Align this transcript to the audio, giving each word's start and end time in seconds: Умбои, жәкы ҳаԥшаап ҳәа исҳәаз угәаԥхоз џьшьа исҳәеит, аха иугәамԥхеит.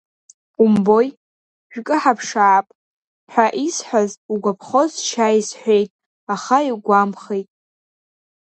Умбои, 0.63 1.07
жәкы 1.73 1.95
ҳаԥшаап 2.01 2.67
ҳәа 3.31 3.45
исҳәаз 3.65 4.11
угәаԥхоз 4.33 4.91
џьшьа 4.97 5.27
исҳәеит, 5.39 5.89
аха 6.33 6.57
иугәамԥхеит. 6.67 7.47